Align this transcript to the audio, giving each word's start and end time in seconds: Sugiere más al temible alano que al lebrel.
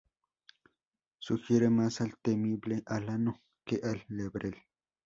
Sugiere 1.19 1.69
más 1.69 2.01
al 2.01 2.17
temible 2.23 2.81
alano 2.87 3.43
que 3.63 3.81
al 3.83 4.03
lebrel. 4.07 4.55